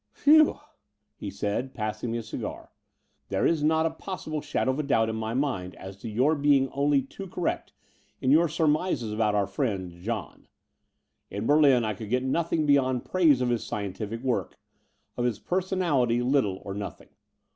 [0.13, 0.57] "Phew,"
[1.15, 2.71] he said, passing me a cigar,
[3.29, 6.71] there is not a possible shadow of doubt in my mind as to your being
[6.71, 7.71] only too correct
[8.19, 10.47] in your surmises about our friend 'John.'
[11.29, 14.57] In Berlin I could get nothing beyond praise of his scientific work—
[15.17, 17.09] of his person ality little or nothing.